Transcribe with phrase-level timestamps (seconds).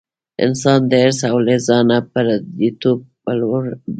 [0.45, 3.79] انسان د حرص او له ځانه پردیتوب په لور لاړ.